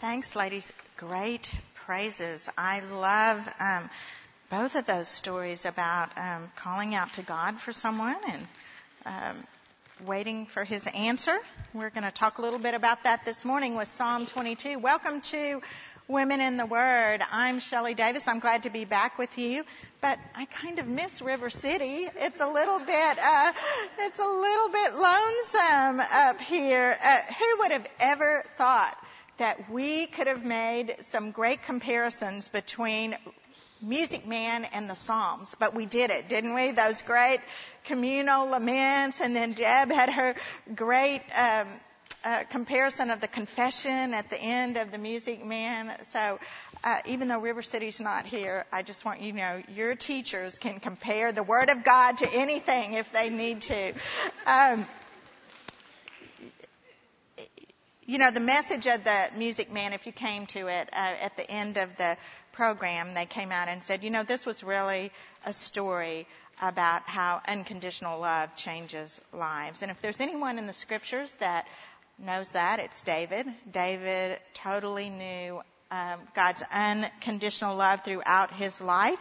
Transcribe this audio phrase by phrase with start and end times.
[0.00, 0.72] Thanks, ladies.
[0.96, 1.52] Great
[1.84, 2.48] praises.
[2.56, 3.90] I love um,
[4.48, 8.46] both of those stories about um, calling out to God for someone and
[9.06, 9.36] um,
[10.06, 11.36] waiting for His answer.
[11.74, 14.78] We're going to talk a little bit about that this morning with Psalm 22.
[14.78, 15.62] Welcome to
[16.06, 17.20] Women in the Word.
[17.32, 18.28] I'm Shelley Davis.
[18.28, 19.64] I'm glad to be back with you,
[20.00, 22.06] but I kind of miss River City.
[22.14, 23.52] It's a little bit, uh,
[23.98, 26.96] it's a little bit lonesome up here.
[27.02, 28.96] Uh, who would have ever thought
[29.38, 33.16] that we could have made some great comparisons between
[33.80, 36.72] Music Man and the Psalms, but we did it, didn't we?
[36.72, 37.38] Those great
[37.84, 40.34] communal laments, and then Deb had her
[40.74, 41.68] great um,
[42.24, 45.92] uh, comparison of the confession at the end of the Music Man.
[46.02, 46.40] So,
[46.82, 50.58] uh, even though River City's not here, I just want you to know your teachers
[50.58, 53.92] can compare the Word of God to anything if they need to.
[54.46, 54.86] Um,
[58.08, 61.36] you know, the message of the Music Man, if you came to it uh, at
[61.36, 62.16] the end of the
[62.52, 65.12] program, they came out and said, you know, this was really
[65.44, 66.26] a story
[66.62, 69.82] about how unconditional love changes lives.
[69.82, 71.68] And if there's anyone in the scriptures that
[72.18, 73.46] knows that, it's David.
[73.70, 79.18] David totally knew um, God's unconditional love throughout his life.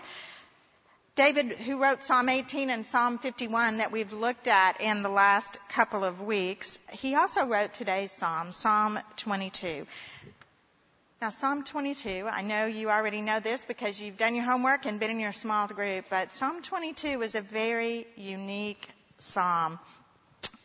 [1.18, 5.58] David, who wrote Psalm 18 and Psalm 51 that we've looked at in the last
[5.68, 9.88] couple of weeks, he also wrote today's Psalm, Psalm 22.
[11.20, 15.00] Now, Psalm 22, I know you already know this because you've done your homework and
[15.00, 19.80] been in your small group, but Psalm 22 is a very unique psalm.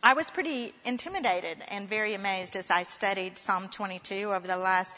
[0.03, 4.95] I was pretty intimidated and very amazed as I studied Psalm 22 over the last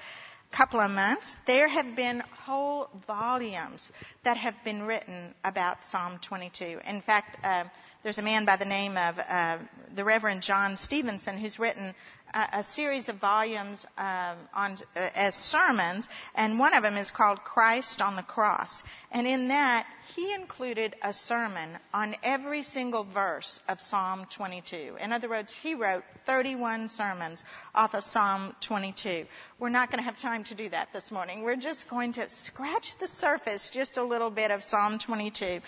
[0.55, 3.91] couple of months, there have been whole volumes
[4.23, 6.79] that have been written about Psalm 22.
[6.87, 7.65] In fact, uh,
[8.03, 9.57] there's a man by the name of uh,
[9.95, 11.93] the Reverend John Stevenson who's written
[12.33, 17.11] a, a series of volumes um, on uh, as sermons, and one of them is
[17.11, 18.81] called Christ on the Cross.
[19.11, 24.95] And in that, he included a sermon on every single verse of Psalm 22.
[25.01, 27.43] In other words, he wrote 31 sermons
[27.73, 29.25] off of Psalm 22.
[29.59, 31.43] We're not going to have time to do that this morning.
[31.43, 35.59] We're just going to scratch the surface just a little bit of Psalm 22.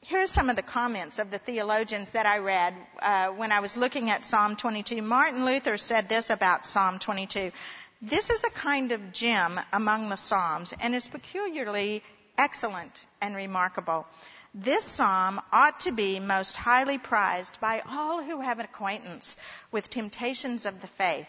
[0.00, 3.60] Here are some of the comments of the theologians that I read uh, when I
[3.60, 5.02] was looking at Psalm 22.
[5.02, 7.52] Martin Luther said this about Psalm 22.
[8.00, 12.02] This is a kind of gem among the Psalms and is peculiarly
[12.38, 14.06] excellent and remarkable.
[14.54, 19.36] This psalm ought to be most highly prized by all who have an acquaintance
[19.70, 21.28] with temptations of the faith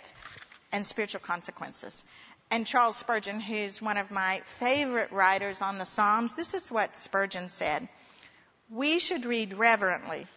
[0.72, 2.04] and spiritual consequences.
[2.50, 6.96] And Charles Spurgeon, who's one of my favorite writers on the Psalms, this is what
[6.96, 7.90] Spurgeon said.
[8.70, 10.28] We should read reverently,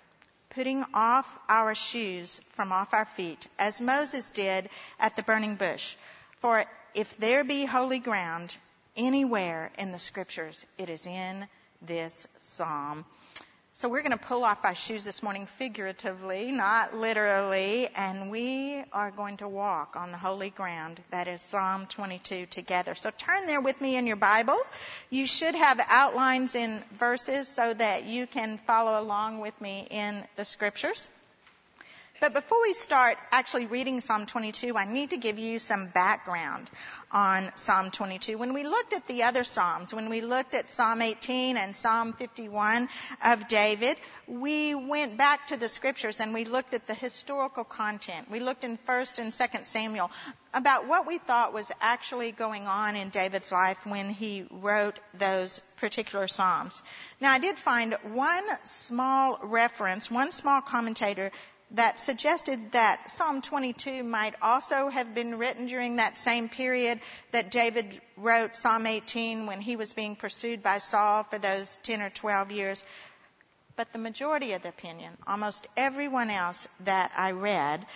[0.50, 5.94] putting off our shoes from off our feet, as Moses did at the burning bush.
[6.38, 6.64] For
[6.94, 8.56] if there be holy ground,
[8.96, 10.66] anywhere in the scriptures.
[10.78, 11.46] It is in
[11.82, 13.04] this psalm.
[13.72, 18.82] So we're going to pull off our shoes this morning figuratively, not literally, and we
[18.92, 22.94] are going to walk on the holy ground that is Psalm 22 together.
[22.94, 24.70] So turn there with me in your Bibles.
[25.08, 30.22] You should have outlines in verses so that you can follow along with me in
[30.36, 31.08] the scriptures.
[32.20, 36.68] But before we start actually reading Psalm 22, I need to give you some background
[37.10, 38.36] on Psalm 22.
[38.36, 42.12] When we looked at the other Psalms, when we looked at Psalm 18 and Psalm
[42.12, 42.90] 51
[43.24, 43.96] of David,
[44.28, 48.30] we went back to the scriptures and we looked at the historical content.
[48.30, 50.10] We looked in 1st and 2nd Samuel
[50.52, 55.62] about what we thought was actually going on in David's life when he wrote those
[55.78, 56.82] particular Psalms.
[57.18, 61.30] Now I did find one small reference, one small commentator
[61.72, 67.00] that suggested that Psalm 22 might also have been written during that same period
[67.32, 72.02] that David wrote Psalm 18 when he was being pursued by Saul for those 10
[72.02, 72.84] or 12 years.
[73.76, 77.86] But the majority of the opinion, almost everyone else that I read,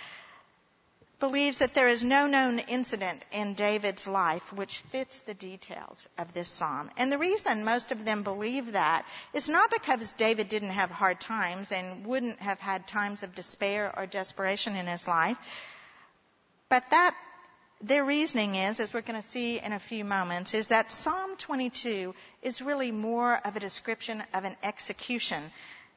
[1.25, 6.35] believes that there is no known incident in David's life which fits the details of
[6.35, 6.91] this psalm.
[6.99, 11.19] And the reason most of them believe that is not because David didn't have hard
[11.19, 15.39] times and wouldn't have had times of despair or desperation in his life,
[16.69, 17.15] but that
[17.81, 21.37] their reasoning is, as we're going to see in a few moments, is that Psalm
[21.39, 25.43] 22 is really more of a description of an execution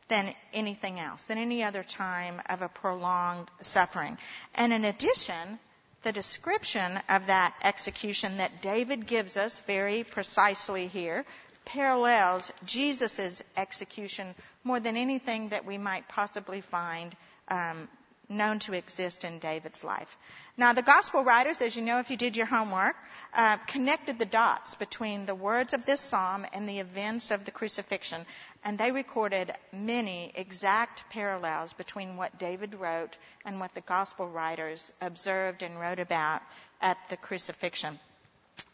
[0.07, 4.18] than anything else, than any other time of a prolonged suffering.
[4.56, 5.59] And in addition,
[6.04, 11.25] the description of that execution that David gives us very precisely here
[11.65, 14.33] parallels Jesus' execution
[14.63, 17.13] more than anything that we might possibly find
[17.50, 17.89] um,
[18.29, 20.18] known to exist in David's life.
[20.57, 22.95] Now, the gospel writers, as you know if you did your homework,
[23.33, 27.51] uh, connected the dots between the words of this psalm and the events of the
[27.51, 28.25] crucifixion,
[28.63, 34.91] and they recorded many exact parallels between what David wrote and what the gospel writers
[35.00, 36.41] observed and wrote about
[36.81, 37.97] at the crucifixion.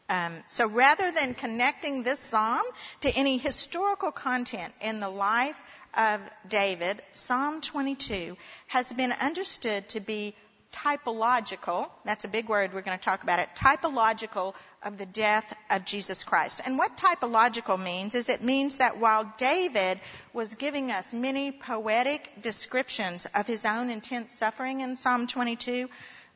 [0.09, 2.63] Um, so rather than connecting this psalm
[3.01, 5.59] to any historical content in the life
[5.95, 8.37] of David, Psalm 22
[8.67, 10.35] has been understood to be
[10.73, 15.55] typological, that's a big word, we're going to talk about it, typological of the death
[15.69, 16.61] of Jesus Christ.
[16.65, 19.99] And what typological means is it means that while David
[20.33, 25.89] was giving us many poetic descriptions of his own intense suffering in Psalm 22,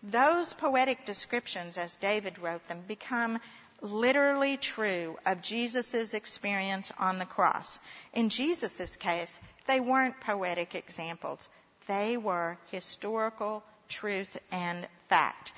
[0.03, 3.39] those poetic descriptions, as David wrote them, become
[3.81, 7.79] literally true of Jesus' experience on the cross.
[8.13, 11.47] In Jesus' case, they weren't poetic examples.
[11.87, 15.53] They were historical truth and fact.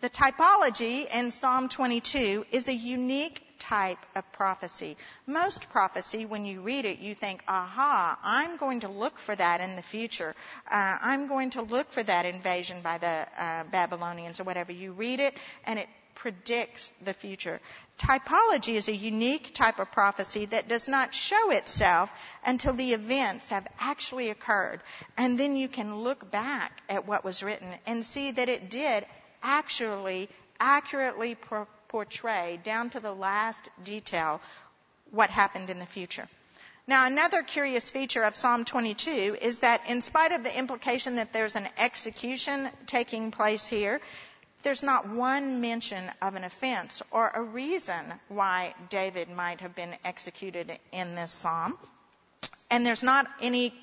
[0.00, 4.96] The typology in Psalm 22 is a unique type of prophecy.
[5.26, 9.60] Most prophecy, when you read it, you think, aha, I'm going to look for that
[9.60, 10.34] in the future.
[10.68, 14.72] Uh, I'm going to look for that invasion by the uh, Babylonians or whatever.
[14.72, 17.60] You read it and it predicts the future.
[17.98, 22.12] Typology is a unique type of prophecy that does not show itself
[22.44, 24.80] until the events have actually occurred.
[25.16, 29.06] And then you can look back at what was written and see that it did
[29.42, 30.28] actually
[30.58, 34.40] accurately pro- portray down to the last detail
[35.10, 36.26] what happened in the future.
[36.86, 41.32] Now, another curious feature of Psalm 22 is that in spite of the implication that
[41.32, 44.00] there's an execution taking place here,
[44.62, 49.94] there's not one mention of an offense or a reason why David might have been
[50.04, 51.78] executed in this psalm.
[52.70, 53.74] And there's not any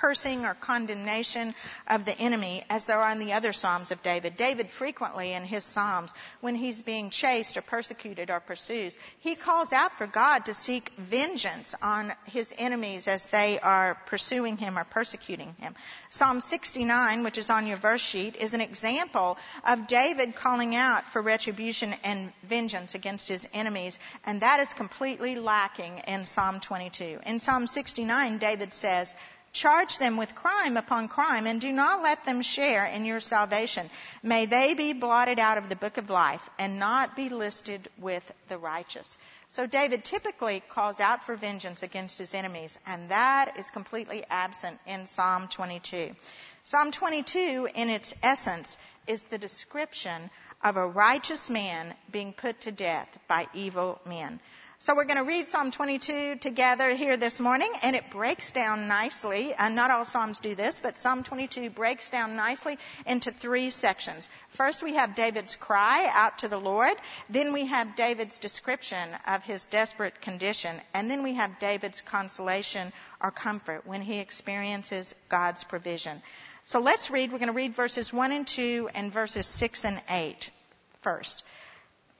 [0.00, 1.54] cursing or condemnation
[1.88, 4.36] of the enemy as there are in the other Psalms of David.
[4.36, 9.72] David frequently in his Psalms, when he's being chased or persecuted or pursues, he calls
[9.72, 14.84] out for God to seek vengeance on his enemies as they are pursuing him or
[14.84, 15.74] persecuting him.
[16.10, 19.36] Psalm 69, which is on your verse sheet, is an example
[19.66, 25.36] of David calling out for retribution and vengeance against his enemies, and that is completely
[25.36, 27.20] lacking in Psalm 22.
[27.26, 29.14] In Psalm 69, David says,
[29.58, 33.90] Charge them with crime upon crime and do not let them share in your salvation.
[34.22, 38.32] May they be blotted out of the book of life and not be listed with
[38.46, 39.18] the righteous.
[39.48, 44.78] So David typically calls out for vengeance against his enemies, and that is completely absent
[44.86, 46.14] in Psalm 22.
[46.62, 48.78] Psalm 22, in its essence,
[49.08, 50.30] is the description
[50.62, 54.38] of a righteous man being put to death by evil men.
[54.80, 58.86] So we're going to read Psalm 22 together here this morning, and it breaks down
[58.86, 59.52] nicely.
[59.52, 64.28] And not all Psalms do this, but Psalm 22 breaks down nicely into three sections.
[64.50, 66.94] First, we have David's cry out to the Lord.
[67.28, 70.76] Then we have David's description of his desperate condition.
[70.94, 76.22] And then we have David's consolation or comfort when he experiences God's provision.
[76.66, 77.32] So let's read.
[77.32, 80.50] We're going to read verses 1 and 2 and verses 6 and 8
[81.00, 81.42] first.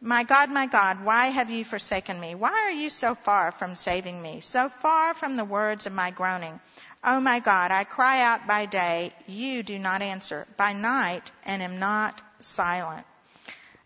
[0.01, 2.37] My God, my God, why have you forsaken me?
[2.37, 6.13] Why are you so far from saving me, so far from the words of my
[6.13, 6.61] groaning?
[7.03, 11.63] Oh my God, I cry out by day, you do not answer, by night, and
[11.63, 13.05] am not silent.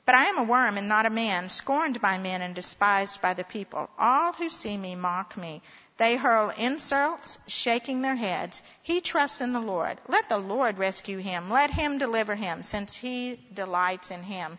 [0.04, 3.32] But I am a worm and not a man, scorned by men and despised by
[3.32, 3.88] the people.
[3.98, 5.62] All who see me mock me.
[5.96, 8.60] They hurl insults, shaking their heads.
[8.82, 9.98] He trusts in the Lord.
[10.08, 11.50] Let the Lord rescue him.
[11.50, 14.58] Let him deliver him, since he delights in him.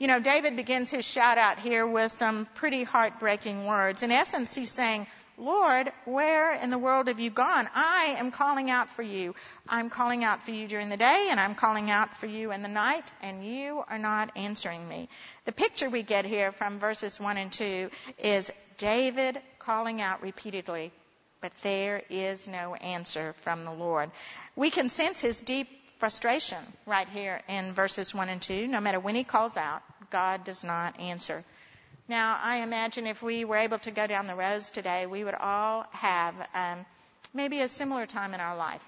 [0.00, 4.02] You know, David begins his shout out here with some pretty heartbreaking words.
[4.02, 7.68] In essence, he's saying, Lord, where in the world have you gone?
[7.74, 9.34] I am calling out for you.
[9.68, 12.62] I'm calling out for you during the day and I'm calling out for you in
[12.62, 15.10] the night and you are not answering me.
[15.44, 17.90] The picture we get here from verses 1 and 2
[18.24, 20.92] is David calling out repeatedly,
[21.42, 24.10] but there is no answer from the Lord.
[24.56, 25.68] We can sense his deep
[26.00, 28.66] frustration right here in verses 1 and 2.
[28.66, 31.44] No matter when he calls out, God does not answer.
[32.08, 35.34] Now, I imagine if we were able to go down the roads today, we would
[35.34, 36.84] all have um,
[37.32, 38.82] maybe a similar time in our life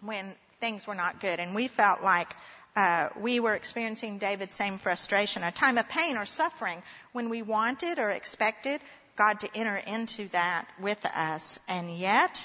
[0.00, 2.28] when things were not good and we felt like
[2.76, 6.82] uh, we were experiencing David's same frustration, a time of pain or suffering
[7.12, 8.80] when we wanted or expected
[9.16, 12.44] God to enter into that with us, and yet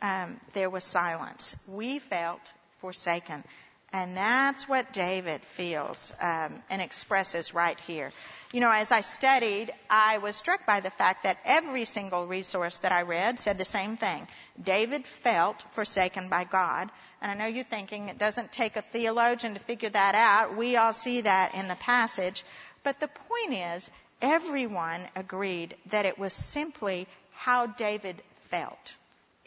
[0.00, 1.54] um, there was silence.
[1.68, 2.40] We felt
[2.78, 3.44] forsaken.
[3.92, 8.12] And that's what David feels um, and expresses right here.
[8.52, 12.78] You know, as I studied, I was struck by the fact that every single resource
[12.80, 14.26] that I read said the same thing.
[14.62, 16.90] David felt forsaken by God.
[17.22, 20.56] And I know you're thinking it doesn't take a theologian to figure that out.
[20.56, 22.44] We all see that in the passage.
[22.82, 23.90] But the point is,
[24.20, 28.96] everyone agreed that it was simply how David felt.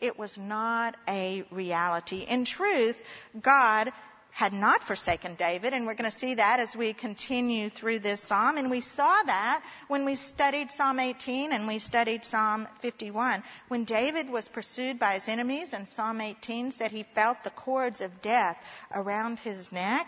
[0.02, 2.26] It was not a reality.
[2.28, 3.02] In truth,
[3.40, 3.92] God
[4.32, 8.22] had not forsaken David, and we're going to see that as we continue through this
[8.22, 8.58] psalm.
[8.58, 13.44] And we saw that when we studied Psalm 18 and we studied Psalm 51.
[13.68, 18.00] When David was pursued by his enemies, and Psalm 18 said he felt the cords
[18.00, 18.64] of death
[18.94, 20.08] around his neck,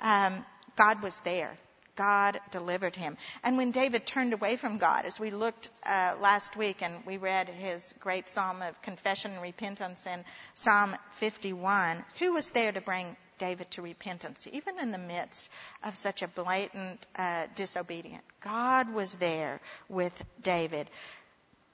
[0.00, 0.44] um,
[0.76, 1.58] God was there.
[1.96, 3.16] God delivered him.
[3.42, 7.16] And when David turned away from God, as we looked uh, last week and we
[7.16, 12.80] read his great psalm of confession and repentance in Psalm 51, who was there to
[12.80, 15.50] bring David to repentance, even in the midst
[15.82, 18.22] of such a blatant uh, disobedience?
[18.40, 20.88] God was there with David.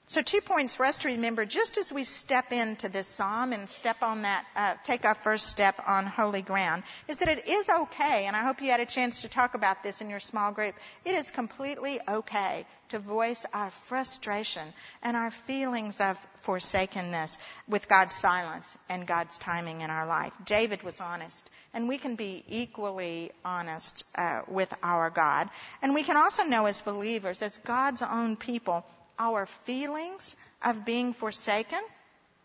[0.09, 3.69] So two points for us to remember just as we step into this psalm and
[3.69, 7.69] step on that, uh, take our first step on holy ground, is that it is
[7.69, 10.51] okay, and I hope you had a chance to talk about this in your small
[10.51, 10.73] group.
[11.05, 14.63] It is completely okay to voice our frustration
[15.03, 17.37] and our feelings of forsakenness
[17.67, 20.33] with God's silence and God's timing in our life.
[20.43, 25.51] David was honest, and we can be equally honest uh, with our God.
[25.83, 28.83] And we can also know as believers, as God's own people,
[29.19, 31.79] our feelings of being forsaken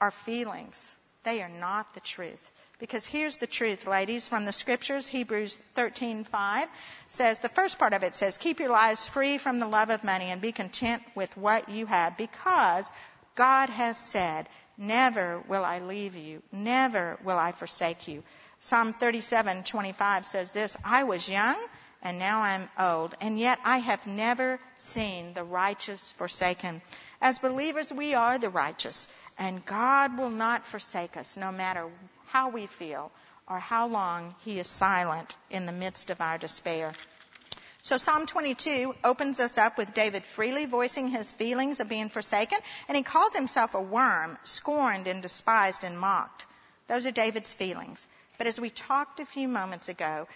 [0.00, 0.94] are feelings.
[1.22, 2.50] They are not the truth.
[2.78, 5.06] Because here's the truth, ladies, from the scriptures.
[5.06, 6.68] Hebrews 13:5
[7.08, 10.04] says the first part of it says, "Keep your lives free from the love of
[10.04, 12.90] money and be content with what you have, because
[13.36, 18.22] God has said, never will I leave you, never will I forsake you."
[18.60, 21.56] Psalm 37:25 says this, "I was young
[22.04, 26.82] and now I'm old, and yet I have never seen the righteous forsaken.
[27.20, 29.08] As believers, we are the righteous,
[29.38, 31.88] and God will not forsake us no matter
[32.26, 33.10] how we feel
[33.48, 36.92] or how long He is silent in the midst of our despair.
[37.80, 42.58] So Psalm 22 opens us up with David freely voicing his feelings of being forsaken,
[42.88, 46.46] and he calls himself a worm, scorned and despised and mocked.
[46.86, 48.06] Those are David's feelings.
[48.38, 50.26] But as we talked a few moments ago,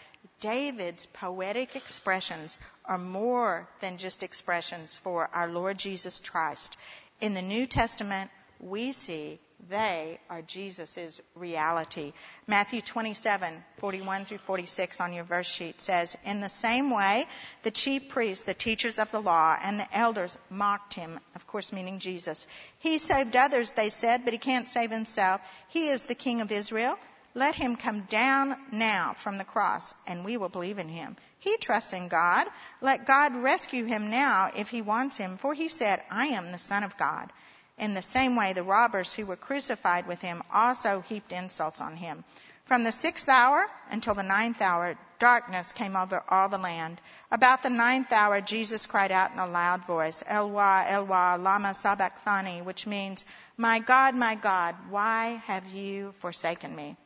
[0.41, 6.77] David's poetic expressions are more than just expressions for our Lord Jesus Christ.
[7.21, 12.13] In the New Testament, we see they are Jesus' reality.
[12.47, 17.27] Matthew 27, 41 through 46 on your verse sheet says, In the same way,
[17.65, 21.73] the chief priests, the teachers of the law, and the elders mocked him, of course
[21.73, 22.47] meaning Jesus.
[22.79, 25.41] He saved others, they said, but he can't save himself.
[25.69, 26.97] He is the King of Israel.
[27.35, 31.17] Let him come down now from the cross, and we will believe in him.
[31.39, 32.49] He trusts in God.
[32.81, 36.59] Let God rescue him now if he wants him, for he said, I am the
[36.59, 37.33] Son of God.
[37.79, 41.97] In the same way, the robbers who were crucified with him also heaped insults on
[41.97, 42.25] him.
[42.65, 47.01] From the sixth hour until the ninth hour, darkness came over all the land.
[47.31, 52.63] About the ninth hour, Jesus cried out in a loud voice, Eloi, Eloi, lama sabachthani,
[52.63, 53.25] which means,
[53.57, 56.97] My God, my God, why have you forsaken me?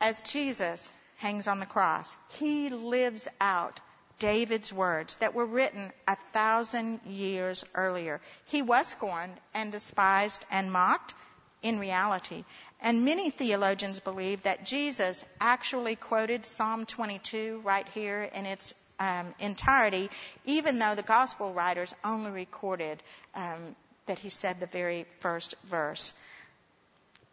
[0.00, 3.80] As Jesus hangs on the cross, he lives out
[4.18, 8.20] David's words that were written a thousand years earlier.
[8.46, 11.14] He was scorned and despised and mocked
[11.62, 12.44] in reality.
[12.80, 19.34] And many theologians believe that Jesus actually quoted Psalm 22 right here in its um,
[19.38, 20.10] entirety,
[20.44, 23.02] even though the gospel writers only recorded
[23.34, 23.76] um,
[24.06, 26.12] that he said the very first verse.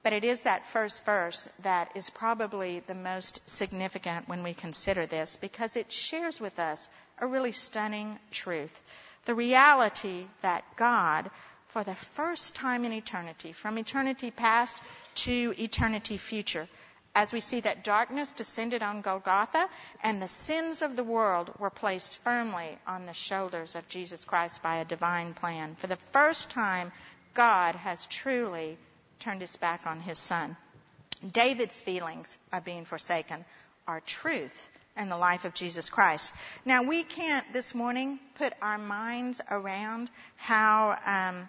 [0.03, 5.05] But it is that first verse that is probably the most significant when we consider
[5.05, 8.81] this because it shares with us a really stunning truth.
[9.25, 11.31] The reality that God,
[11.67, 14.81] for the first time in eternity, from eternity past
[15.15, 16.67] to eternity future,
[17.15, 19.69] as we see that darkness descended on Golgotha
[20.01, 24.61] and the sins of the world were placed firmly on the shoulders of Jesus Christ
[24.61, 25.75] by a divine plan.
[25.75, 26.91] For the first time,
[27.33, 28.77] God has truly
[29.23, 30.57] turned his back on his son.
[31.31, 33.45] David's feelings of being forsaken
[33.87, 36.33] are truth in the life of Jesus Christ.
[36.65, 41.47] Now, we can't this morning put our minds around how um,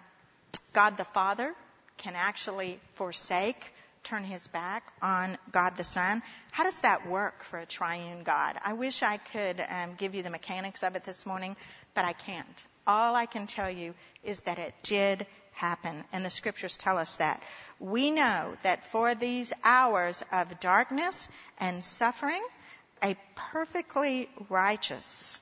[0.73, 1.53] God the Father
[1.97, 6.21] can actually forsake, turn his back on God the Son.
[6.51, 8.55] How does that work for a triune God?
[8.63, 11.57] I wish I could um, give you the mechanics of it this morning,
[11.93, 12.65] but I can't.
[12.87, 16.03] All I can tell you is that it did happen.
[16.13, 17.41] And the scriptures tell us that.
[17.79, 21.27] We know that for these hours of darkness
[21.59, 22.43] and suffering,
[23.03, 25.39] a perfectly righteous,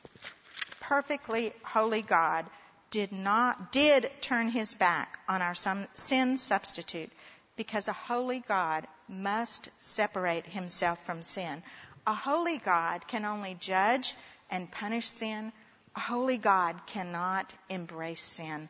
[0.80, 2.46] perfectly holy God
[2.92, 7.12] did not, did turn his back on our sin substitute
[7.56, 11.64] because a holy God must separate himself from sin.
[12.06, 14.16] A holy God can only judge
[14.52, 15.52] and punish sin.
[15.96, 18.70] A holy God cannot embrace sin.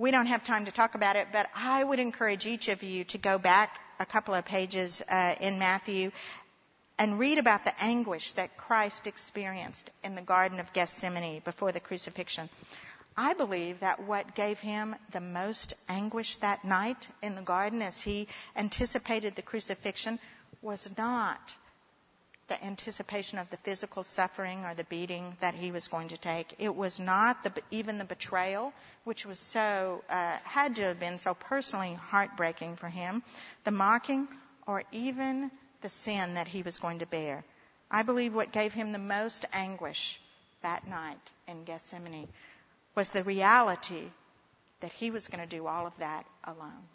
[0.00, 3.02] We don't have time to talk about it, but I would encourage each of you
[3.06, 6.12] to go back a couple of pages uh, in Matthew
[7.00, 11.80] and read about the anguish that Christ experienced in the Garden of Gethsemane before the
[11.80, 12.48] crucifixion.
[13.16, 18.00] I believe that what gave him the most anguish that night in the garden as
[18.00, 20.20] he anticipated the crucifixion
[20.62, 21.56] was not
[22.48, 26.54] the anticipation of the physical suffering or the beating that he was going to take.
[26.58, 28.72] It was not the, even the betrayal,
[29.04, 33.22] which was so, uh, had to have been so personally heartbreaking for him,
[33.64, 34.26] the mocking,
[34.66, 35.50] or even
[35.82, 37.44] the sin that he was going to bear.
[37.90, 40.20] I believe what gave him the most anguish
[40.62, 42.28] that night in Gethsemane
[42.94, 44.02] was the reality
[44.80, 46.88] that he was going to do all of that alone,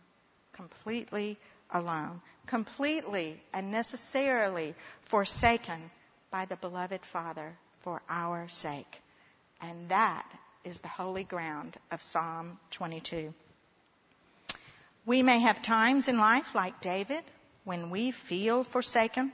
[0.54, 1.38] completely
[1.72, 5.92] alone, completely and necessarily forsaken
[6.32, 9.02] by the beloved Father for our sake.
[9.62, 10.26] And that
[10.64, 13.34] is the holy ground of Psalm 22.
[15.06, 17.24] We may have times in life like David
[17.66, 19.32] when we feel forsaken,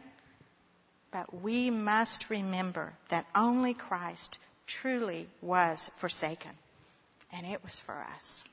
[1.11, 6.51] but we must remember that only Christ truly was forsaken,
[7.33, 8.43] and it was for us.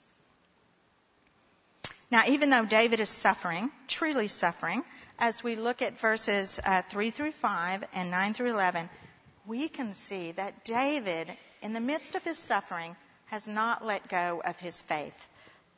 [2.11, 4.85] Now, even though David is suffering, truly suffering,
[5.19, 8.89] as we look at verses uh, 3 through 5 and 9 through 11,
[9.47, 11.31] we can see that David,
[11.63, 12.95] in the midst of his suffering,
[13.27, 15.27] has not let go of his faith.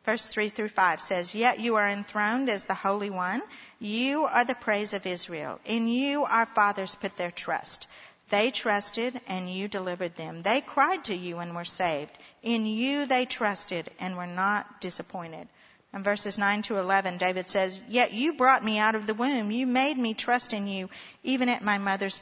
[0.04, 3.42] Verse 3 through 5 says, Yet you are enthroned as the Holy One.
[3.78, 5.60] You are the praise of Israel.
[5.64, 7.86] In you our fathers put their trust.
[8.30, 10.42] They trusted and you delivered them.
[10.42, 12.12] They cried to you and were saved.
[12.42, 15.48] In you they trusted and were not disappointed.
[15.94, 19.50] In verses 9 to 11, David says, Yet you brought me out of the womb.
[19.50, 20.90] You made me trust in you,
[21.22, 22.20] even at my mother's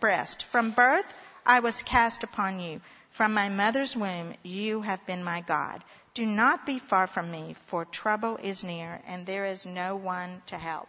[0.00, 0.44] breast.
[0.44, 1.12] From birth,
[1.44, 2.80] I was cast upon you.
[3.10, 5.82] From my mother's womb, you have been my God.
[6.12, 10.42] Do not be far from me, for trouble is near, and there is no one
[10.46, 10.88] to help.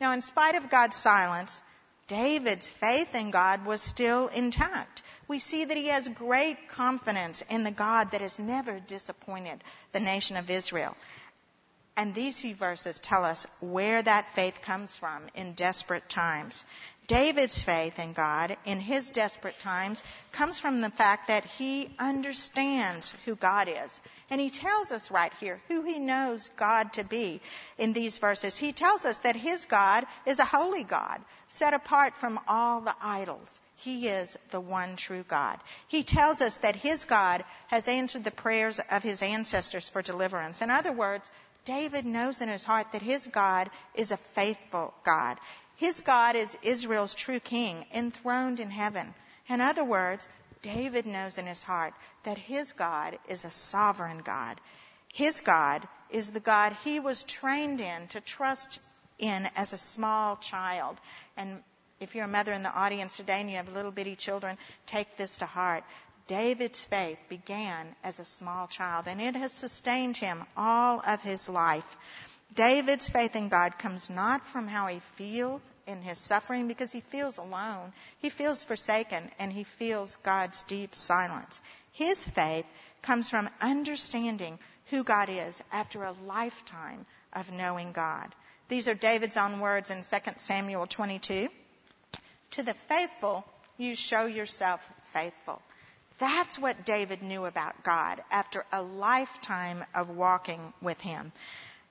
[0.00, 1.60] Now, in spite of God's silence,
[2.06, 5.02] David's faith in God was still intact.
[5.26, 10.00] We see that he has great confidence in the God that has never disappointed the
[10.00, 10.96] nation of Israel.
[11.98, 16.64] And these few verses tell us where that faith comes from in desperate times.
[17.08, 23.14] David's faith in God in his desperate times comes from the fact that he understands
[23.24, 24.00] who God is.
[24.30, 27.40] And he tells us right here who he knows God to be
[27.78, 28.56] in these verses.
[28.56, 32.94] He tells us that his God is a holy God, set apart from all the
[33.02, 33.58] idols.
[33.76, 35.58] He is the one true God.
[35.88, 40.62] He tells us that his God has answered the prayers of his ancestors for deliverance.
[40.62, 41.30] In other words,
[41.64, 45.38] David knows in his heart that his God is a faithful God.
[45.76, 49.14] His God is Israel's true king, enthroned in heaven.
[49.48, 50.26] In other words,
[50.62, 51.94] David knows in his heart
[52.24, 54.60] that his God is a sovereign God.
[55.12, 58.80] His God is the God he was trained in to trust
[59.18, 61.00] in as a small child.
[61.36, 61.62] And
[62.00, 65.16] if you're a mother in the audience today and you have little bitty children, take
[65.16, 65.84] this to heart.
[66.28, 71.48] David's faith began as a small child and it has sustained him all of his
[71.48, 71.96] life.
[72.54, 77.00] David's faith in God comes not from how he feels in his suffering because he
[77.00, 77.94] feels alone.
[78.20, 81.60] He feels forsaken and he feels God's deep silence.
[81.92, 82.66] His faith
[83.00, 84.58] comes from understanding
[84.90, 88.34] who God is after a lifetime of knowing God.
[88.68, 91.48] These are David's own words in 2 Samuel 22.
[92.52, 93.46] To the faithful,
[93.78, 95.62] you show yourself faithful.
[96.18, 101.32] That's what David knew about God after a lifetime of walking with him.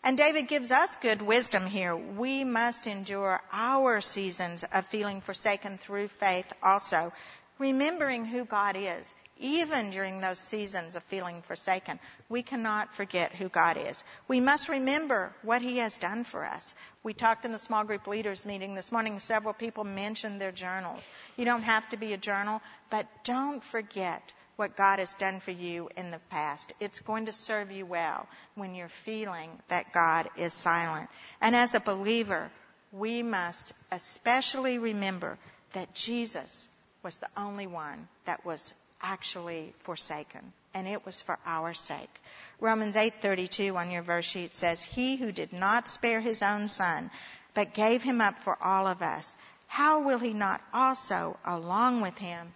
[0.03, 1.95] And David gives us good wisdom here.
[1.95, 7.11] We must endure our seasons of feeling forsaken through faith also,
[7.59, 9.13] remembering who God is.
[9.39, 14.03] Even during those seasons of feeling forsaken, we cannot forget who God is.
[14.27, 16.73] We must remember what He has done for us.
[17.03, 19.19] We talked in the small group leaders meeting this morning.
[19.19, 21.07] Several people mentioned their journals.
[21.35, 25.51] You don't have to be a journal, but don't forget what God has done for
[25.51, 26.73] you in the past.
[26.79, 31.09] It's going to serve you well when you're feeling that God is silent.
[31.39, 32.49] And as a believer,
[32.91, 35.37] we must especially remember
[35.73, 36.67] that Jesus
[37.07, 40.41] was the only one that was actually forsaken,
[40.73, 42.13] and it was for our sake.
[42.59, 47.09] Romans 8:32 on your verse sheet says, "He who did not spare his own son,
[47.53, 52.17] but gave him up for all of us, how will he not also along with
[52.17, 52.53] him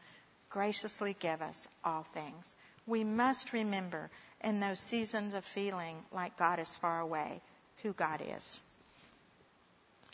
[0.50, 4.12] graciously give us all things?" We must remember
[4.42, 7.40] in those seasons of feeling like God is far away,
[7.84, 8.60] who God is.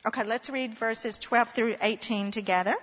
[0.05, 2.75] Okay, let's read verses 12 through 18 together.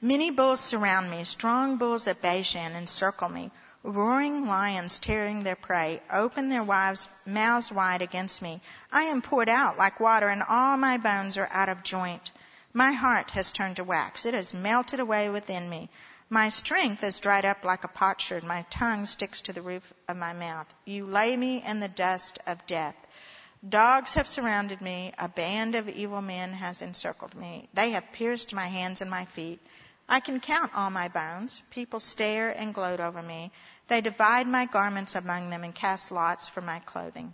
[0.00, 3.50] Many bulls surround me, strong bulls at Bashan encircle me.
[3.82, 8.60] Roaring lions tearing their prey, open their wives' mouths wide against me.
[8.92, 12.30] I am poured out like water, and all my bones are out of joint.
[12.72, 14.24] My heart has turned to wax.
[14.24, 15.90] It has melted away within me.
[16.30, 18.44] My strength is dried up like a potsherd.
[18.44, 20.72] My tongue sticks to the roof of my mouth.
[20.84, 22.94] You lay me in the dust of death.
[23.68, 25.12] Dogs have surrounded me.
[25.18, 27.68] A band of evil men has encircled me.
[27.74, 29.60] They have pierced my hands and my feet.
[30.08, 31.60] I can count all my bones.
[31.70, 33.52] People stare and gloat over me.
[33.88, 37.32] They divide my garments among them and cast lots for my clothing.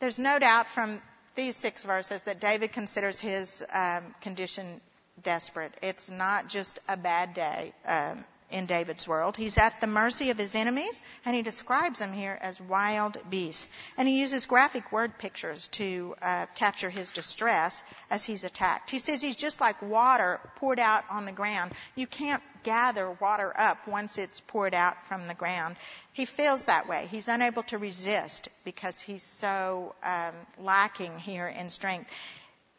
[0.00, 1.00] There's no doubt from
[1.34, 4.80] these six verses that David considers his um, condition
[5.22, 5.72] desperate.
[5.82, 7.72] It's not just a bad day.
[7.86, 9.36] Um, in David's world.
[9.36, 13.68] He's at the mercy of his enemies, and he describes them here as wild beasts.
[13.96, 18.90] And he uses graphic word pictures to uh, capture his distress as he's attacked.
[18.90, 21.72] He says he's just like water poured out on the ground.
[21.94, 25.76] You can't gather water up once it's poured out from the ground.
[26.12, 27.08] He feels that way.
[27.10, 32.10] He's unable to resist because he's so um, lacking here in strength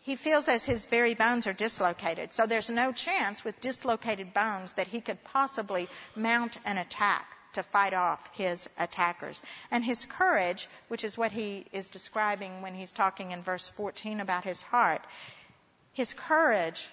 [0.03, 2.33] he feels as his very bones are dislocated.
[2.33, 7.63] So there's no chance with dislocated bones that he could possibly mount an attack to
[7.63, 9.41] fight off his attackers.
[9.71, 14.19] And his courage, which is what he is describing when he's talking in verse 14
[14.19, 15.01] about his heart,
[15.93, 16.87] his courage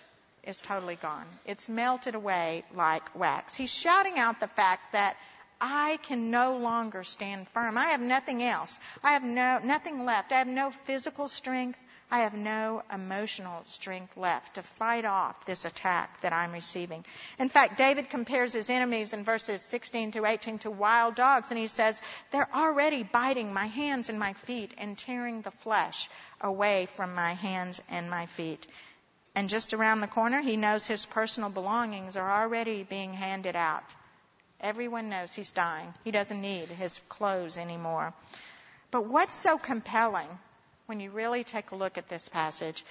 [0.44, 1.26] is totally gone.
[1.46, 3.54] It's melted away like wax.
[3.54, 5.16] He's shouting out the fact that
[5.60, 7.76] I can no longer stand firm.
[7.76, 8.78] I have nothing else.
[9.02, 10.32] I have no, nothing left.
[10.32, 11.78] I have no physical strength.
[12.12, 17.04] I have no emotional strength left to fight off this attack that I'm receiving.
[17.38, 21.58] In fact, David compares his enemies in verses 16 to 18 to wild dogs, and
[21.58, 26.08] he says, They're already biting my hands and my feet and tearing the flesh
[26.40, 28.66] away from my hands and my feet.
[29.36, 33.84] And just around the corner, he knows his personal belongings are already being handed out.
[34.60, 35.94] Everyone knows he's dying.
[36.02, 38.12] He doesn't need his clothes anymore.
[38.90, 40.28] But what's so compelling
[40.90, 42.84] when you really take a look at this passage,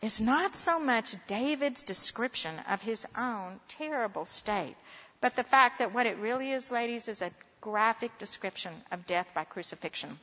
[0.00, 4.74] is not so much David's description of his own terrible state,
[5.20, 9.28] but the fact that what it really is, ladies, is a graphic description of death
[9.34, 10.18] by crucifixion.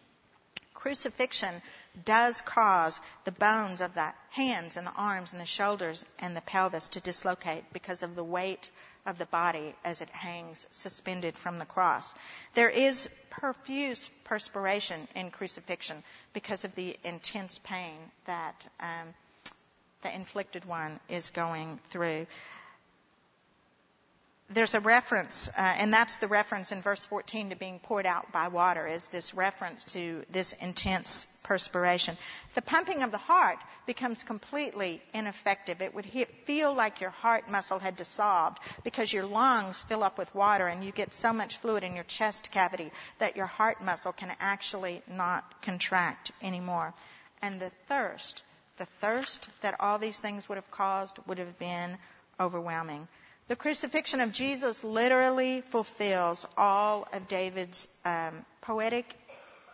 [0.73, 1.61] Crucifixion
[2.03, 6.41] does cause the bones of the hands and the arms and the shoulders and the
[6.41, 8.71] pelvis to dislocate because of the weight
[9.05, 12.13] of the body as it hangs suspended from the cross.
[12.53, 19.13] There is profuse perspiration in crucifixion because of the intense pain that um,
[20.01, 22.27] the inflicted one is going through
[24.51, 28.31] there's a reference, uh, and that's the reference in verse 14 to being poured out
[28.31, 32.17] by water, is this reference to this intense perspiration.
[32.55, 35.81] The pumping of the heart becomes completely ineffective.
[35.81, 36.07] It would
[36.45, 40.83] feel like your heart muscle had dissolved because your lungs fill up with water and
[40.83, 45.01] you get so much fluid in your chest cavity that your heart muscle can actually
[45.07, 46.93] not contract anymore.
[47.41, 48.43] And the thirst,
[48.77, 51.97] the thirst that all these things would have caused would have been
[52.39, 53.07] overwhelming.
[53.49, 59.11] The crucifixion of Jesus literally fulfills all of David's um, poetic,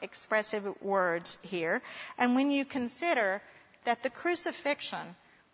[0.01, 1.81] expressive words here.
[2.17, 3.41] And when you consider
[3.83, 5.05] that the crucifixion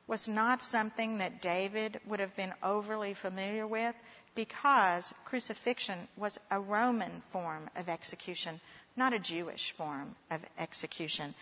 [0.05, 3.95] was not something that David would have been overly familiar with,
[4.35, 8.61] because crucifixion was a Roman form of execution,
[8.95, 11.33] not a Jewish form of execution.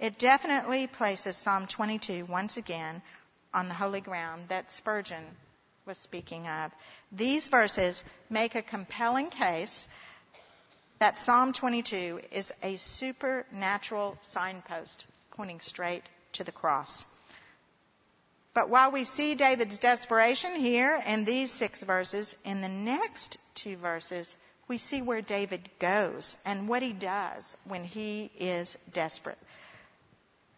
[0.00, 3.02] It definitely places Psalm 22 once again
[3.52, 5.24] on the holy ground that Spurgeon
[5.86, 6.72] was speaking of.
[7.12, 9.86] These verses make a compelling case
[10.98, 17.04] that Psalm 22 is a supernatural signpost pointing straight to the cross.
[18.54, 23.76] But while we see David's desperation here in these six verses, in the next two
[23.76, 24.36] verses,
[24.68, 29.38] we see where David goes and what he does when he is desperate.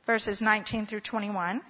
[0.04, 1.60] Verses 19 through 21.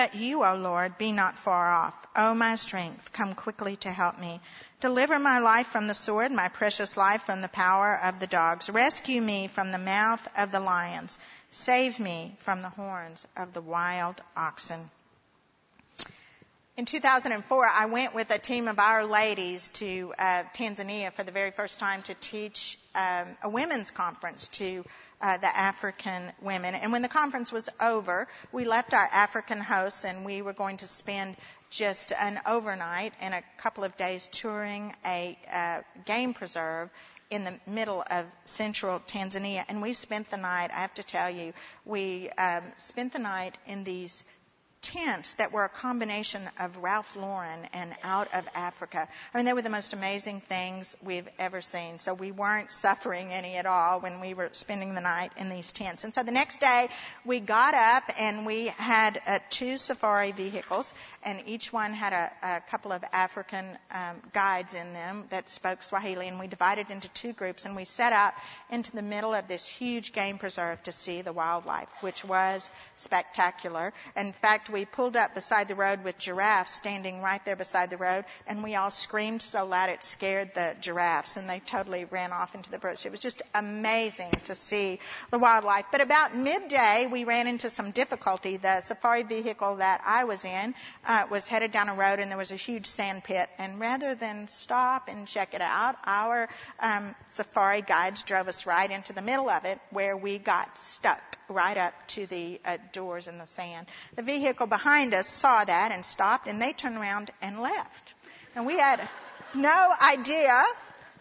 [0.00, 2.06] But you, O Lord, be not far off.
[2.16, 4.40] O my strength, come quickly to help me.
[4.80, 8.70] Deliver my life from the sword, my precious life from the power of the dogs.
[8.70, 11.18] Rescue me from the mouth of the lions.
[11.50, 14.90] Save me from the horns of the wild oxen.
[16.78, 21.32] in 2004, I went with a team of our ladies to uh, Tanzania for the
[21.32, 24.82] very first time to teach um, a women's conference to
[25.20, 26.74] uh, the African women.
[26.74, 30.78] And when the conference was over, we left our African hosts and we were going
[30.78, 31.36] to spend
[31.70, 36.90] just an overnight and a couple of days touring a uh, game preserve
[37.30, 39.64] in the middle of central Tanzania.
[39.68, 41.52] And we spent the night, I have to tell you,
[41.84, 44.24] we um, spent the night in these
[44.82, 49.06] tents that were a combination of Ralph Lauren and out of Africa.
[49.32, 51.98] I mean, they were the most amazing things we've ever seen.
[51.98, 55.72] So we weren't suffering any at all when we were spending the night in these
[55.72, 56.04] tents.
[56.04, 56.88] And so the next day
[57.24, 60.92] we got up and we had uh, two safari vehicles
[61.24, 65.82] and each one had a, a couple of African um, guides in them that spoke
[65.82, 68.32] Swahili and we divided into two groups and we set out
[68.70, 73.92] into the middle of this huge game preserve to see the wildlife, which was spectacular.
[74.16, 77.96] In fact, we pulled up beside the road with giraffes standing right there beside the
[77.96, 82.32] road, and we all screamed so loud it scared the giraffes, and they totally ran
[82.32, 83.06] off into the bush.
[83.06, 84.98] It was just amazing to see
[85.30, 85.86] the wildlife.
[85.92, 88.56] But about midday, we ran into some difficulty.
[88.56, 90.74] The safari vehicle that I was in
[91.06, 93.48] uh, was headed down a road, and there was a huge sand pit.
[93.58, 96.48] And rather than stop and check it out, our
[96.80, 101.29] um, safari guides drove us right into the middle of it, where we got stuck
[101.50, 103.86] right up to the uh, doors in the sand.
[104.16, 108.14] The vehicle behind us saw that and stopped, and they turned around and left.
[108.54, 109.06] And we had
[109.54, 110.62] no idea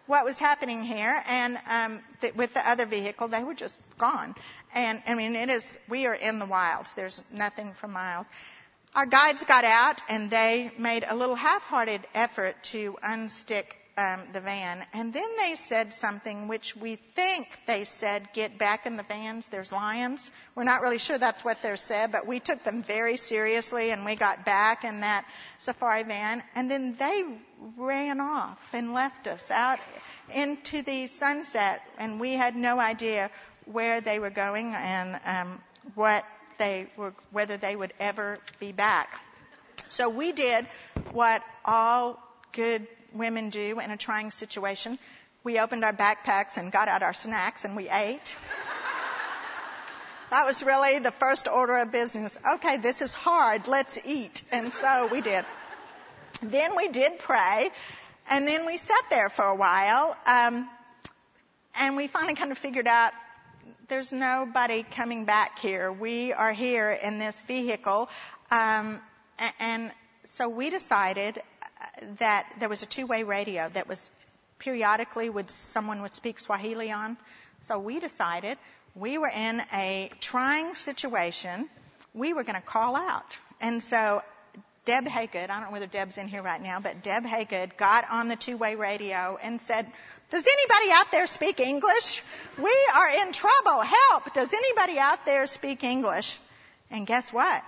[0.06, 4.34] what was happening here, and um, th- with the other vehicle, they were just gone.
[4.74, 6.94] And I mean, it is we are in the wilds.
[6.94, 8.26] There's nothing for miles.
[8.96, 14.40] Our guides got out, and they made a little half-hearted effort to unstick um, the
[14.40, 14.86] van.
[14.94, 19.50] And then they said something which we think they said, get back in the vans,
[19.50, 20.32] there's lions.
[20.56, 24.06] We're not really sure that's what they said, but we took them very seriously and
[24.06, 25.26] we got back in that
[25.58, 26.42] safari van.
[26.56, 27.26] And then they
[27.76, 29.80] ran off and left us out
[30.34, 33.30] into the sunset and we had no idea
[33.66, 35.62] where they were going and um,
[35.96, 36.24] what
[36.58, 39.20] they were, whether they would ever be back.
[39.90, 40.68] So we did
[41.12, 42.18] what all
[42.54, 44.98] good women do in a trying situation.
[45.44, 48.36] We opened our backpacks and got out our snacks and we ate.
[50.32, 52.40] that was really the first order of business.
[52.56, 53.68] Okay, this is hard.
[53.68, 54.44] Let's eat.
[54.52, 55.46] And so we did.
[56.42, 57.70] Then we did pray.
[58.30, 60.16] And then we sat there for a while.
[60.26, 60.70] Um,
[61.80, 63.12] and we finally kind of figured out
[63.88, 65.92] there's nobody coming back here.
[65.92, 68.10] We are here in this vehicle.
[68.52, 69.00] Um,
[69.60, 69.92] and
[70.26, 71.42] so we decided
[72.20, 74.12] that there was a two-way radio that was
[74.60, 77.18] periodically would someone would speak Swahili on.
[77.62, 78.58] So we decided
[78.96, 81.70] we were in a trying situation.
[82.14, 83.38] We were going to call out.
[83.62, 84.22] And so
[84.86, 88.06] Deb Haygood, I don't know whether Deb's in here right now, but Deb Haygood got
[88.10, 89.86] on the two-way radio and said,
[90.30, 92.24] does anybody out there speak English?
[92.58, 93.82] We are in trouble.
[93.82, 94.34] Help.
[94.34, 96.38] Does anybody out there speak English?
[96.92, 97.64] And guess what?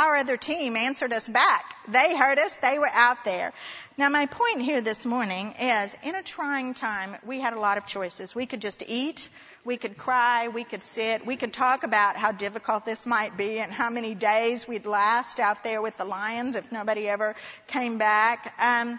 [0.00, 1.64] Our other team answered us back.
[1.86, 2.56] They heard us.
[2.56, 3.52] They were out there.
[3.98, 7.76] Now my point here this morning is in a trying time, we had a lot
[7.76, 8.34] of choices.
[8.34, 9.28] We could just eat.
[9.62, 10.48] We could cry.
[10.48, 11.26] We could sit.
[11.26, 15.38] We could talk about how difficult this might be and how many days we'd last
[15.38, 17.36] out there with the lions if nobody ever
[17.66, 18.54] came back.
[18.58, 18.98] Um,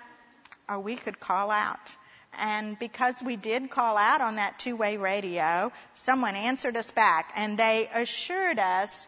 [0.69, 1.95] or we could call out.
[2.39, 7.57] And because we did call out on that two-way radio, someone answered us back and
[7.57, 9.07] they assured us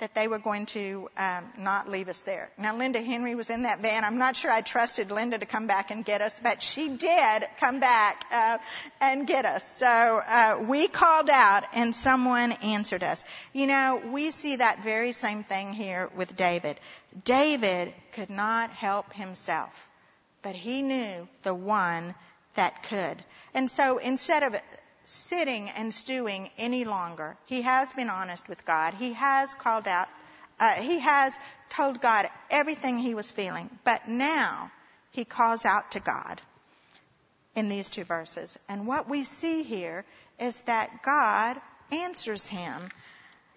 [0.00, 2.50] that they were going to um, not leave us there.
[2.58, 4.04] Now, Linda Henry was in that van.
[4.04, 7.44] I'm not sure I trusted Linda to come back and get us, but she did
[7.60, 8.58] come back uh,
[9.00, 9.76] and get us.
[9.76, 13.24] So uh, we called out, and someone answered us.
[13.52, 16.78] You know, we see that very same thing here with David.
[17.24, 19.88] David could not help himself,
[20.42, 22.16] but he knew the one
[22.56, 23.22] that could.
[23.54, 24.56] And so instead of
[25.04, 27.36] sitting and stewing any longer.
[27.46, 28.94] He has been honest with God.
[28.94, 30.08] He has called out,
[30.58, 31.38] uh, he has
[31.70, 33.70] told God everything he was feeling.
[33.84, 34.70] But now
[35.10, 36.40] he calls out to God
[37.54, 38.58] in these two verses.
[38.68, 40.04] And what we see here
[40.38, 41.60] is that God
[41.92, 42.90] answers him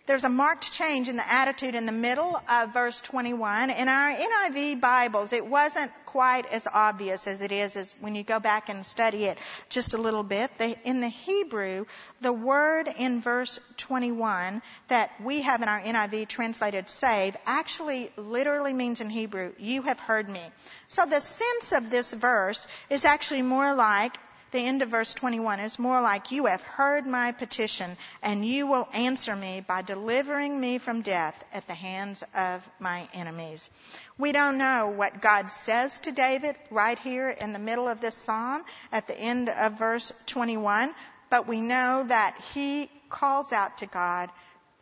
[0.08, 3.70] there's a marked change in the attitude in the middle of verse 21.
[3.70, 8.24] In our NIV Bibles, it wasn't quite as obvious as it is as when you
[8.24, 10.50] go back and study it just a little bit.
[10.86, 11.86] in the Hebrew,
[12.22, 18.74] the word in verse 21 that we have in our NIV translated save actually literally
[18.74, 20.42] means in Hebrew, you have heard me.
[20.88, 24.18] So the sense of this verse is actually more like
[24.52, 28.68] the end of verse 21 is more like, You have heard my petition, and you
[28.68, 33.70] will answer me by delivering me from death at the hands of my enemies.
[34.18, 38.16] We don't know what God says to David right here in the middle of this
[38.16, 40.94] psalm at the end of verse 21,
[41.30, 44.30] but we know that he calls out to God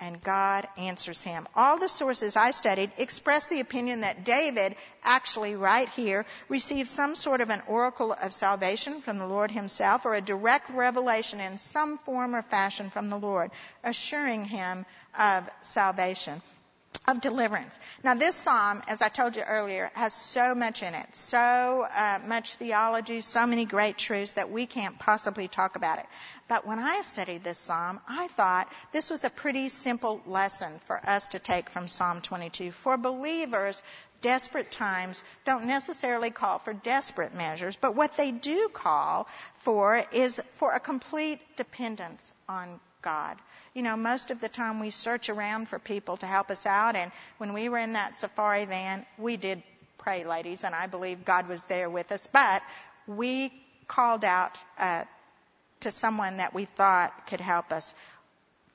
[0.06, 1.48] and God answers him.
[1.56, 7.16] All the sources I studied express the opinion that David, actually right here, received some
[7.16, 11.58] sort of an oracle of salvation from the Lord himself or a direct revelation in
[11.58, 13.50] some form or fashion from the Lord,
[13.84, 14.86] assuring him
[15.18, 16.40] of salvation
[17.08, 17.80] of deliverance.
[18.04, 22.20] Now, this psalm, as I told you earlier, has so much in it, so uh,
[22.26, 26.06] much theology, so many great truths that we can't possibly talk about it.
[26.48, 31.00] But when I studied this psalm, I thought this was a pretty simple lesson for
[31.06, 32.72] us to take from Psalm 22.
[32.72, 33.82] For believers,
[34.22, 39.28] desperate times don't necessarily call for desperate measures, but what they do call
[39.58, 43.38] for is for a complete dependence on God.
[43.76, 46.96] You know, most of the time we search around for people to help us out,
[46.96, 49.62] and when we were in that safari van, we did
[50.00, 52.62] pray, ladies, and I believe God was there with us, but
[53.08, 53.54] we
[53.88, 55.04] called out uh,
[55.82, 57.94] to someone that we thought could help us.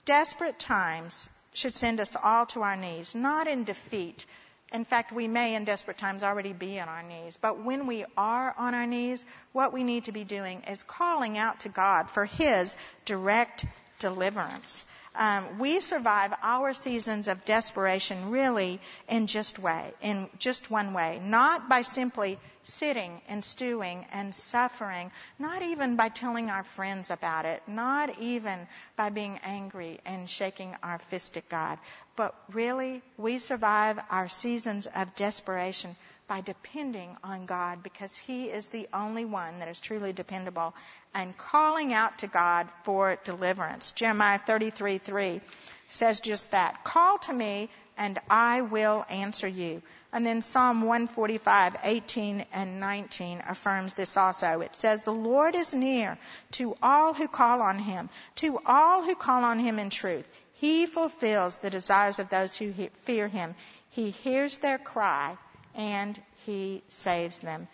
[0.05, 4.25] Desperate times should send us all to our knees, not in defeat.
[4.73, 7.37] In fact, we may in desperate times already be on our knees.
[7.37, 11.37] But when we are on our knees, what we need to be doing is calling
[11.37, 13.67] out to God for His direct
[14.01, 14.85] deliverance.
[15.15, 21.21] Um, we survive our seasons of desperation really in just way, in just one way,
[21.23, 27.45] not by simply sitting and stewing and suffering, not even by telling our friends about
[27.45, 31.79] it, not even by being angry and shaking our fist at God,
[32.15, 35.97] but really we survive our seasons of desperation
[36.29, 40.73] by depending on God because He is the only one that is truly dependable
[41.15, 43.93] and calling out to God for deliverance.
[43.93, 45.41] Jeremiah 33 3
[45.89, 46.85] says just that.
[46.85, 47.69] Call to me
[47.99, 49.83] and I will answer you.
[50.13, 54.61] And then Psalm 145, 18 and 19 affirms this also.
[54.61, 56.19] It says, The Lord is near
[56.53, 60.27] to all who call on him, to all who call on him in truth.
[60.55, 62.73] He fulfills the desires of those who
[63.05, 63.55] fear him.
[63.91, 65.37] He hears their cry
[65.75, 67.69] and he saves them.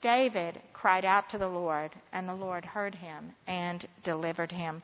[0.00, 4.82] David cried out to the Lord, and the Lord heard him and delivered him.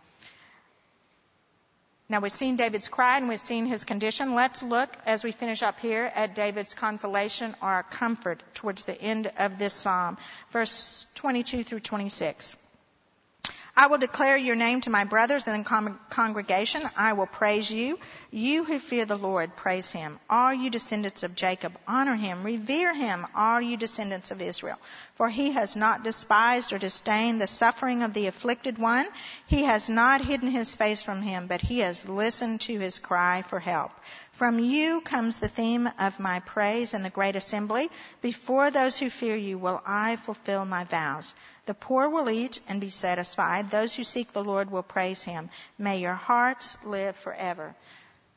[2.08, 4.34] Now we've seen David's cry and we've seen his condition.
[4.34, 9.32] Let's look as we finish up here at David's consolation or comfort towards the end
[9.38, 10.16] of this psalm.
[10.52, 12.56] Verse 22 through 26.
[13.78, 16.80] I will declare your name to my brothers in the congregation.
[16.96, 17.98] I will praise you.
[18.30, 20.18] You who fear the Lord, praise him.
[20.30, 22.42] All you descendants of Jacob, honor him.
[22.42, 24.78] Revere him, all you descendants of Israel.
[25.16, 29.06] For he has not despised or disdained the suffering of the afflicted one.
[29.46, 33.42] He has not hidden his face from him, but he has listened to his cry
[33.42, 33.92] for help.
[34.32, 37.90] From you comes the theme of my praise in the great assembly.
[38.20, 41.34] Before those who fear you will I fulfill my vows.
[41.66, 43.70] The poor will eat and be satisfied.
[43.70, 45.50] Those who seek the Lord will praise him.
[45.78, 47.74] May your hearts live forever.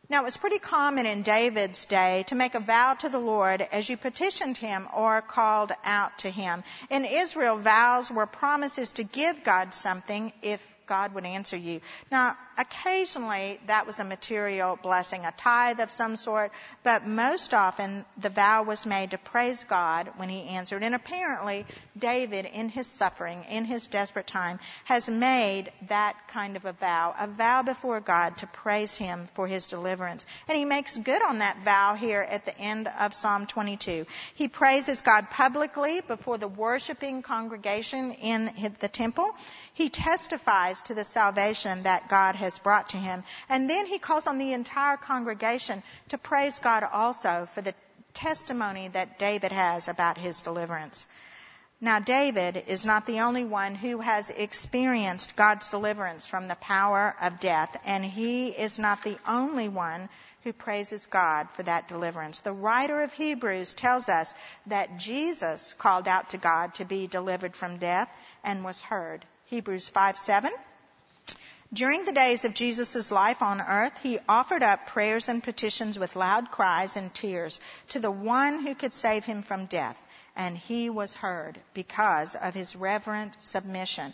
[0.10, 3.62] Now, it was pretty common in David's day to make a vow to the Lord
[3.72, 6.64] as you petitioned him or called out to him.
[6.90, 11.80] In Israel, vows were promises to give God something if God would answer you.
[12.12, 16.52] Now, occasionally that was a material blessing, a tithe of some sort,
[16.84, 20.84] but most often the vow was made to praise God when he answered.
[20.84, 21.66] And apparently,
[21.98, 27.14] David, in his suffering, in his desperate time, has made that kind of a vow,
[27.18, 30.26] a vow before God to praise him for his deliverance.
[30.48, 34.08] And he makes good on that vow here at the end of Psalm 22.
[34.34, 39.30] He praises God publicly before the worshiping congregation in the temple.
[39.74, 43.24] He testifies to the salvation that God has brought to him.
[43.50, 47.76] And then he calls on the entire congregation to praise God also for the
[48.14, 51.06] testimony that David has about his deliverance.
[51.82, 57.16] Now, David is not the only one who has experienced God's deliverance from the power
[57.22, 60.10] of death, and he is not the only one
[60.44, 62.40] who praises God for that deliverance.
[62.40, 64.34] The writer of Hebrews tells us
[64.68, 68.10] that Jesus called out to God to be delivered from death
[68.44, 69.26] and was heard.
[69.50, 70.52] Hebrews 5 7.
[71.74, 76.16] During the days of Jesus' life on earth, he offered up prayers and petitions with
[76.16, 77.60] loud cries and tears
[77.90, 80.00] to the one who could save him from death.
[80.36, 84.14] And he was heard because of his reverent submission.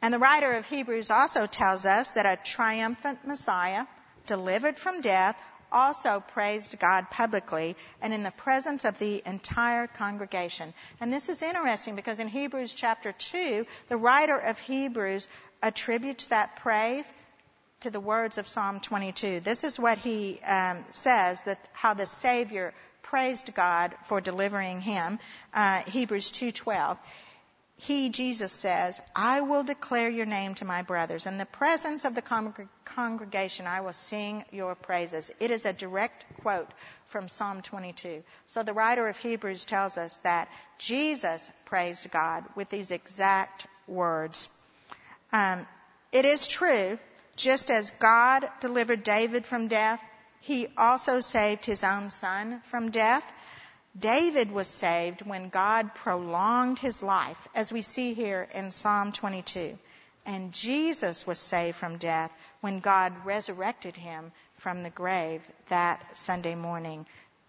[0.00, 3.84] And the writer of Hebrews also tells us that a triumphant Messiah,
[4.28, 5.42] delivered from death,
[5.72, 10.72] also praised God publicly and in the presence of the entire congregation.
[11.00, 15.28] And this is interesting because in Hebrews chapter 2, the writer of Hebrews
[15.62, 17.12] attributes that praise
[17.80, 19.40] to the words of Psalm 22.
[19.40, 25.18] This is what he um, says that how the Savior praised God for delivering him.
[25.54, 26.98] Uh, Hebrews 2:12
[27.80, 31.26] he, Jesus, says, I will declare your name to my brothers.
[31.26, 32.22] In the presence of the
[32.84, 35.30] congregation, I will sing your praises.
[35.38, 36.68] It is a direct quote
[37.06, 38.24] from Psalm 22.
[38.48, 40.48] So the writer of Hebrews tells us that
[40.78, 44.48] Jesus praised God with these exact words.
[45.32, 45.64] Um,
[46.10, 46.98] it is true,
[47.36, 50.02] just as God delivered David from death,
[50.40, 53.24] he also saved his own son from death.
[53.98, 59.78] David was saved when God prolonged his life, as we see here in Psalm 22.
[60.26, 66.54] And Jesus was saved from death when God resurrected him from the grave that Sunday
[66.54, 67.06] morning.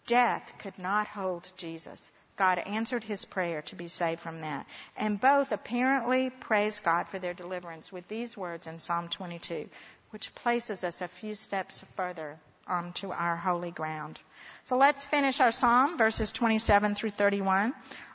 [0.07, 2.11] Death could not hold Jesus.
[2.35, 4.65] God answered his prayer to be saved from that.
[4.97, 9.69] And both apparently praise God for their deliverance with these words in Psalm 22,
[10.11, 12.39] which places us a few steps further
[12.69, 14.19] Um, onto our holy ground.
[14.65, 17.73] So let's finish our psalm, verses 27 through 31.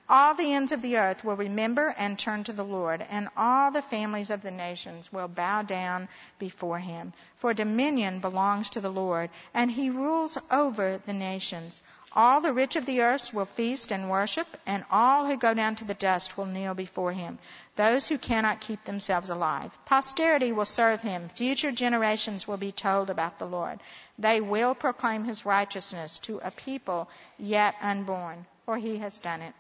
[0.08, 3.70] All the ends of the earth will remember and turn to the Lord, and all
[3.70, 7.12] the families of the nations will bow down before him.
[7.36, 11.80] For dominion belongs to the Lord, and he rules over the nations.
[12.16, 15.74] All the rich of the earth will feast and worship, and all who go down
[15.76, 17.40] to the dust will kneel before him.
[17.74, 19.76] Those who cannot keep themselves alive.
[19.84, 21.28] Posterity will serve him.
[21.30, 23.80] Future generations will be told about the Lord.
[24.16, 29.54] They will proclaim his righteousness to a people yet unborn, for he has done it.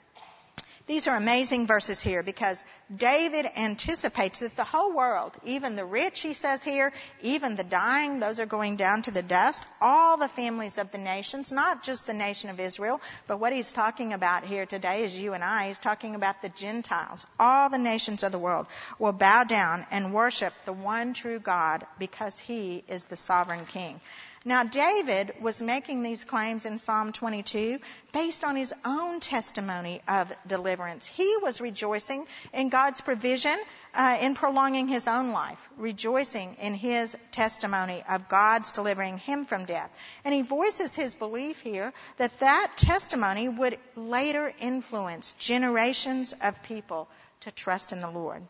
[0.86, 2.62] These are amazing verses here because
[2.94, 8.20] David anticipates that the whole world, even the rich, he says here, even the dying,
[8.20, 12.06] those are going down to the dust, all the families of the nations, not just
[12.06, 15.68] the nation of Israel, but what he's talking about here today is you and I.
[15.68, 17.24] He's talking about the Gentiles.
[17.40, 18.66] All the nations of the world
[18.98, 24.02] will bow down and worship the one true God because he is the sovereign king.
[24.46, 27.78] Now, David was making these claims in Psalm 22
[28.12, 31.06] based on his own testimony of deliverance.
[31.06, 33.56] He was rejoicing in God's provision
[33.94, 39.64] uh, in prolonging his own life, rejoicing in his testimony of God's delivering him from
[39.64, 39.90] death.
[40.26, 47.08] And he voices his belief here that that testimony would later influence generations of people
[47.40, 48.42] to trust in the Lord.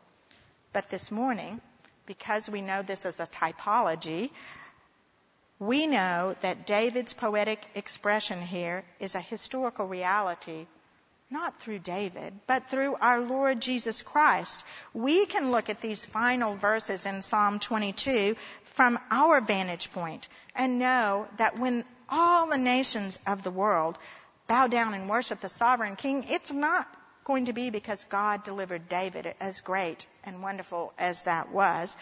[0.72, 1.60] But this morning,
[2.06, 4.30] because we know this is a typology,
[5.66, 10.66] we know that David's poetic expression here is a historical reality,
[11.30, 14.62] not through David, but through our Lord Jesus Christ.
[14.92, 20.78] We can look at these final verses in Psalm 22 from our vantage point and
[20.78, 23.98] know that when all the nations of the world
[24.46, 26.86] bow down and worship the sovereign king, it's not
[27.24, 31.96] going to be because God delivered David as great and wonderful as that was,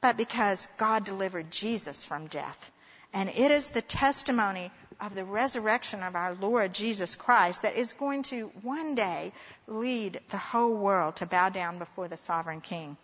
[0.00, 2.70] but because God delivered Jesus from death.
[3.14, 7.92] And it is the testimony of the resurrection of our Lord Jesus Christ that is
[7.92, 9.32] going to one day
[9.68, 12.96] lead the whole world to bow down before the sovereign king.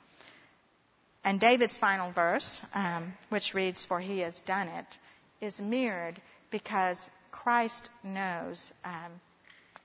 [1.22, 4.98] And David's final verse, um, which reads, For he has done it,
[5.40, 9.20] is mirrored because Christ knows um,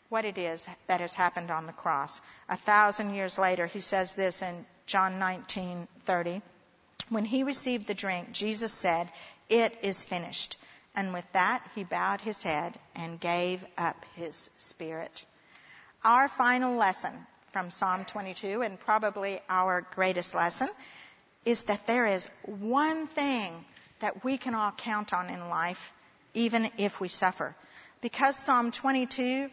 [0.10, 2.20] what it is that has happened on the cross.
[2.50, 6.42] A thousand years later, he says this in John 19:30.
[7.10, 9.08] When he received the drink, Jesus said,
[9.50, 10.58] it is finished.
[10.96, 15.26] And with that, he bowed his head and gave up his spirit.
[16.04, 17.12] Our final lesson
[17.52, 20.70] from Psalm 22, and probably our greatest lesson,
[21.46, 23.54] is that there is one thing
[24.00, 25.93] that we can all count on in life,
[26.34, 27.56] even if we suffer.
[28.02, 29.50] Because Psalm 22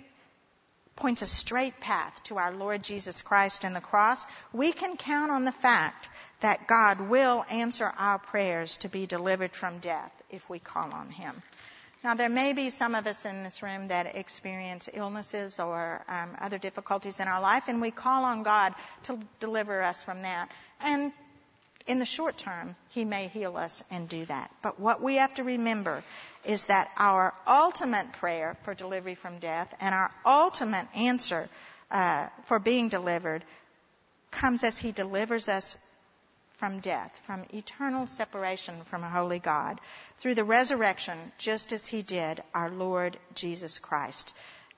[0.97, 5.30] points a straight path to our Lord Jesus Christ and the cross, we can count
[5.30, 6.09] on the fact
[6.43, 11.09] that God will answer our prayers to be delivered from death if we call on
[11.11, 11.43] Him.
[12.05, 16.36] Now, there may be some of us in this room that experience illnesses or um,
[16.40, 18.74] other difficulties in our life, and we call on God
[19.05, 20.51] to deliver us from that.
[20.80, 21.12] And
[21.86, 24.51] in the short term, He may heal us and do that.
[24.62, 26.03] But what we have to remember
[26.45, 31.49] is that our ultimate prayer for delivery from death and our ultimate answer
[31.93, 33.45] uh, for being delivered
[34.32, 35.76] comes as He delivers us
[36.62, 39.80] from death, from eternal separation from a holy God,
[40.18, 44.32] through the resurrection, just as he did our Lord Jesus Christ.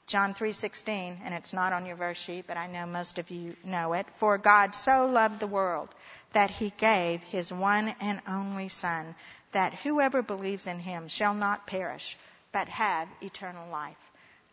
[0.06, 3.54] John 3:16, and it's not on your verse sheet, but I know most of you
[3.64, 4.06] know it.
[4.14, 5.94] For God so loved the world
[6.32, 9.14] that he gave his one and only son,
[9.52, 12.16] that whoever believes in him shall not perish,
[12.50, 14.00] but have eternal life.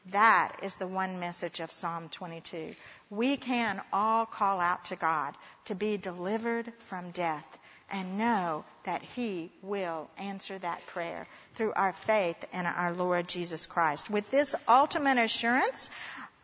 [0.08, 2.76] That is the one message of Psalm 22.
[3.12, 5.36] We can all call out to God
[5.66, 7.60] to be delivered from death
[7.92, 13.68] and know that He will answer that prayer through our faith in our Lord Jesus
[13.68, 14.10] Christ.
[14.10, 15.90] With this ultimate assurance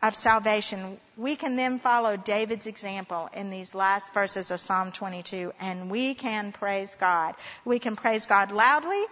[0.02, 5.54] of salvation, we can then follow David's example in these last verses of Psalm 22
[5.60, 7.34] and we can praise God.
[7.64, 9.02] We can praise God loudly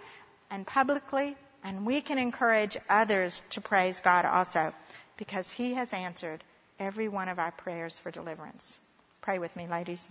[0.51, 4.73] and publicly and we can encourage others to praise God also
[5.17, 6.43] because He has answered
[6.79, 8.77] every one of our prayers for deliverance.
[9.21, 10.07] Pray with me, ladies.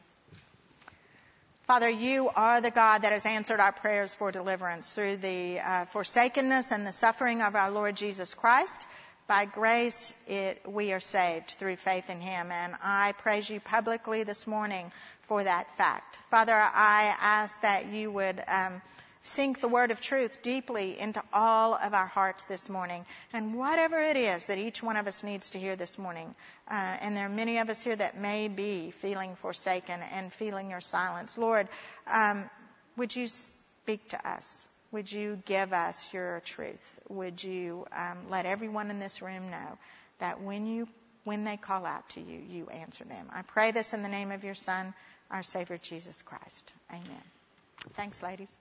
[1.67, 5.85] Father, you are the God that has answered our prayers for deliverance through the uh,
[5.87, 8.87] forsakenness and the suffering of our Lord Jesus Christ.
[9.27, 12.53] By grace, it, we are saved through faith in Him.
[12.53, 14.93] And I praise you publicly this morning
[15.23, 16.21] for that fact.
[16.31, 18.81] Father, I ask that you would um,
[19.27, 23.05] sink the word of truth deeply into all of our hearts this morning.
[23.33, 26.35] And whatever it is that each one of us needs to hear this morning,
[26.71, 30.71] uh, and there are many of us here that may be feeling forsaken and feeling
[30.71, 31.37] your silence.
[31.37, 31.69] Lord,
[32.07, 32.49] um,
[32.97, 34.69] would you speak to us?
[34.93, 37.01] Would you give us your truth?
[37.09, 39.79] Would you um, let everyone in this room know
[40.21, 40.89] that when you
[41.25, 43.27] when they call out to you, you answer them.
[43.35, 44.95] I pray this in the name of your Son,
[45.29, 46.73] our Savior Jesus Christ.
[46.93, 47.23] Amen.
[47.95, 48.57] Thanks, ladies.